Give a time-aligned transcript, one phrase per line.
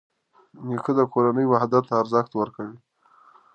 [0.67, 2.77] نیکه د کورنۍ وحدت ته ارزښت ورکوي.